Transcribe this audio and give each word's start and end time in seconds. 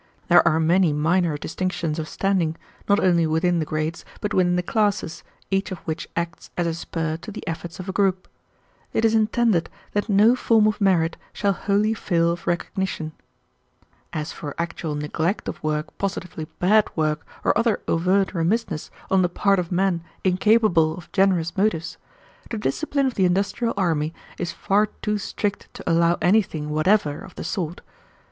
There 0.29 0.41
are 0.47 0.59
many 0.59 0.93
minor 0.93 1.37
distinctions 1.37 1.99
of 1.99 2.09
standing, 2.09 2.55
not 2.89 2.99
only 2.99 3.27
within 3.27 3.59
the 3.59 3.65
grades 3.67 4.03
but 4.19 4.33
within 4.33 4.55
the 4.55 4.63
classes, 4.63 5.23
each 5.51 5.69
of 5.71 5.77
which 5.85 6.09
acts 6.15 6.49
as 6.57 6.65
a 6.65 6.73
spur 6.73 7.17
to 7.17 7.31
the 7.31 7.45
efforts 7.47 7.79
of 7.79 7.87
a 7.87 7.91
group. 7.91 8.27
It 8.93 9.05
is 9.05 9.13
intended 9.13 9.69
that 9.93 10.09
no 10.09 10.35
form 10.35 10.65
of 10.65 10.81
merit 10.81 11.17
shall 11.33 11.53
wholly 11.53 11.93
fail 11.93 12.31
of 12.31 12.47
recognition. 12.47 13.11
"As 14.11 14.31
for 14.31 14.55
actual 14.57 14.95
neglect 14.95 15.47
of 15.47 15.61
work 15.63 15.95
positively 15.99 16.45
bad 16.57 16.87
work, 16.95 17.23
or 17.43 17.55
other 17.55 17.79
overt 17.87 18.33
remissness 18.33 18.89
on 19.11 19.21
the 19.21 19.29
part 19.29 19.59
of 19.59 19.71
men 19.71 20.03
incapable 20.23 20.97
of 20.97 21.11
generous 21.11 21.55
motives, 21.55 21.97
the 22.49 22.57
discipline 22.57 23.05
of 23.05 23.13
the 23.13 23.25
industrial 23.25 23.75
army 23.77 24.15
is 24.39 24.51
far 24.51 24.87
too 25.03 25.19
strict 25.19 25.71
to 25.75 25.83
allow 25.87 26.17
anything 26.23 26.71
whatever 26.71 27.19
of 27.19 27.35
the 27.35 27.43
sort. 27.43 27.81